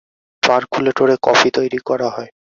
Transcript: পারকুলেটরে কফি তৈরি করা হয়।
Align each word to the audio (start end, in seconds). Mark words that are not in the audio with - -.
পারকুলেটরে 0.43 1.15
কফি 1.23 1.49
তৈরি 1.57 1.79
করা 1.87 2.07
হয়। 2.15 2.29